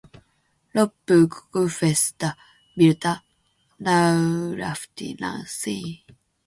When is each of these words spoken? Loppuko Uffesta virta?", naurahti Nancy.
Loppuko 0.77 1.45
Uffesta 1.67 2.29
virta?", 2.79 3.13
naurahti 3.85 5.07
Nancy. 5.21 5.77